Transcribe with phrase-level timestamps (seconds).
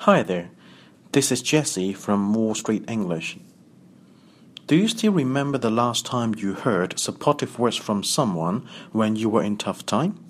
[0.00, 0.50] Hi there,
[1.12, 3.38] this is Jesse from Wall Street English.
[4.66, 9.28] Do you still remember the last time you heard supportive words from someone when you
[9.30, 10.22] were in tough time?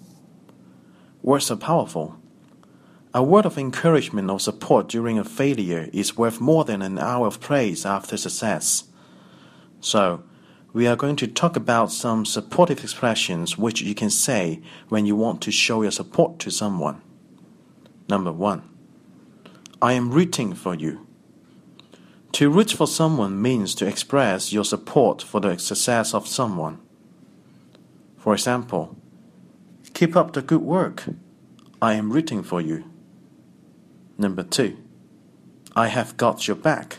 [1.21, 2.17] Words are powerful.
[3.13, 7.27] A word of encouragement or support during a failure is worth more than an hour
[7.27, 8.85] of praise after success.
[9.81, 10.23] So,
[10.73, 15.17] we are going to talk about some supportive expressions which you can say when you
[15.17, 17.03] want to show your support to someone.
[18.09, 18.76] Number one.
[19.83, 21.07] I am rooting for you.
[22.33, 26.81] To root for someone means to express your support for the success of someone.
[28.17, 28.97] For example,
[29.93, 31.05] keep up the good work.
[31.83, 32.85] I am rooting for you.
[34.17, 34.79] Number two,
[35.75, 36.97] I have got your back.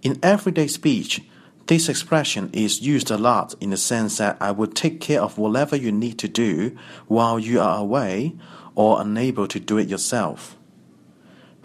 [0.00, 1.22] In everyday speech,
[1.66, 5.36] this expression is used a lot in the sense that I will take care of
[5.36, 6.74] whatever you need to do
[7.06, 8.34] while you are away
[8.74, 10.56] or unable to do it yourself.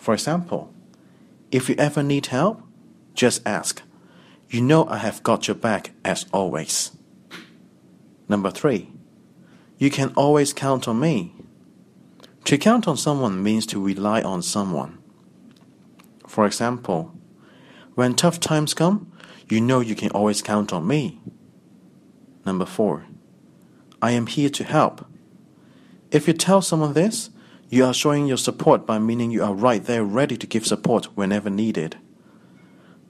[0.02, 0.74] For example,
[1.52, 2.64] if you ever need help,
[3.14, 3.84] just ask.
[4.50, 6.98] You know I have got your back as always.
[8.28, 8.90] Number three,
[9.78, 11.36] you can always count on me.
[12.46, 14.98] To count on someone means to rely on someone.
[16.26, 17.14] For example,
[17.94, 19.12] when tough times come,
[19.50, 21.20] you know you can always count on me.
[22.44, 23.06] Number four,
[24.02, 25.06] I am here to help.
[26.10, 27.30] If you tell someone this,
[27.72, 31.06] you are showing your support by meaning you are right there ready to give support
[31.16, 31.98] whenever needed.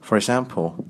[0.00, 0.88] For example,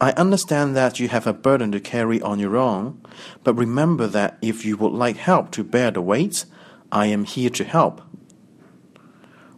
[0.00, 3.00] I understand that you have a burden to carry on your own,
[3.44, 6.44] but remember that if you would like help to bear the weight,
[6.90, 8.02] I am here to help.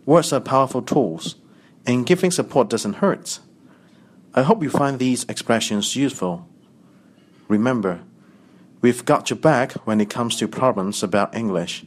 [0.05, 1.37] Words are powerful tools,
[1.87, 3.39] and giving support doesn't hurt.
[4.35, 6.47] I hope you find these expressions useful.
[7.49, 8.03] Remember,
[8.83, 11.87] we've got your back when it comes to problems about English.